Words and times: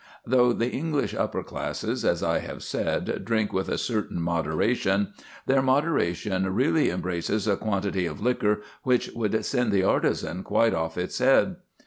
Though 0.25 0.51
the 0.51 0.71
English 0.71 1.13
upper 1.13 1.43
classes, 1.43 2.03
as 2.03 2.23
I 2.23 2.39
have 2.39 2.63
said, 2.63 3.23
drink 3.23 3.53
with 3.53 3.69
a 3.69 3.77
certain 3.77 4.19
moderation, 4.19 5.13
their 5.45 5.61
moderation 5.61 6.51
really 6.55 6.89
embraces 6.89 7.47
a 7.47 7.55
quantity 7.55 8.07
of 8.07 8.19
liquor 8.19 8.63
which 8.81 9.11
would 9.11 9.45
send 9.45 9.71
the 9.71 9.83
artisan 9.83 10.41
quite 10.41 10.73
off 10.73 10.95
his 10.95 11.19
head. 11.19 11.57